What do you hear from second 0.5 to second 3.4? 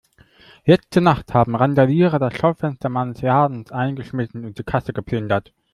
Letzte Nacht haben Randalierer das Schaufenster meines